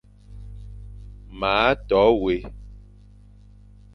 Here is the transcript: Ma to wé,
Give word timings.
Ma 1.39 1.57
to 1.87 2.01
wé, 2.21 2.35